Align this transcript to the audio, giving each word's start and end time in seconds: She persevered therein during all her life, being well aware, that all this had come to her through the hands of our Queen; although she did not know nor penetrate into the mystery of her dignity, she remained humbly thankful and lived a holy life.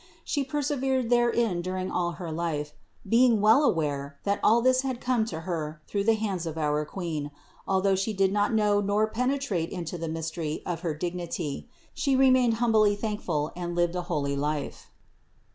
She 0.23 0.43
persevered 0.43 1.11
therein 1.11 1.61
during 1.61 1.91
all 1.91 2.13
her 2.13 2.31
life, 2.31 2.73
being 3.07 3.39
well 3.39 3.63
aware, 3.63 4.17
that 4.23 4.39
all 4.43 4.59
this 4.59 4.81
had 4.81 4.99
come 4.99 5.25
to 5.25 5.41
her 5.41 5.79
through 5.85 6.05
the 6.05 6.15
hands 6.15 6.47
of 6.47 6.57
our 6.57 6.83
Queen; 6.85 7.29
although 7.67 7.93
she 7.93 8.11
did 8.11 8.33
not 8.33 8.51
know 8.51 8.81
nor 8.81 9.05
penetrate 9.05 9.69
into 9.69 9.99
the 9.99 10.09
mystery 10.09 10.63
of 10.65 10.79
her 10.79 10.95
dignity, 10.95 11.69
she 11.93 12.15
remained 12.15 12.55
humbly 12.55 12.95
thankful 12.95 13.51
and 13.55 13.75
lived 13.75 13.93
a 13.95 14.01
holy 14.09 14.35
life. 14.35 14.89